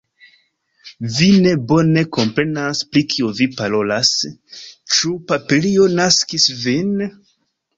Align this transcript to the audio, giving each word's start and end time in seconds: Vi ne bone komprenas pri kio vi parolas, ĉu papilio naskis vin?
Vi 1.17 1.25
ne 1.43 1.51
bone 1.71 2.03
komprenas 2.17 2.81
pri 2.95 3.03
kio 3.11 3.29
vi 3.41 3.47
parolas, 3.59 4.15
ĉu 4.97 5.15
papilio 5.33 5.87
naskis 6.01 6.49
vin? 6.65 6.93